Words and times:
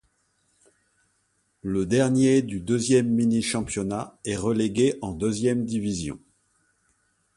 Le 1.61 1.85
dernier 1.85 2.41
du 2.41 2.59
deuxième 2.59 3.07
mini-championnat 3.13 4.17
est 4.25 4.35
relégué 4.35 4.97
en 5.03 5.11
deuxième 5.13 5.63
division. 5.63 6.17